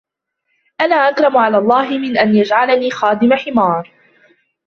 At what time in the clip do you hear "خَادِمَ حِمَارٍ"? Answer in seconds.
2.91-3.91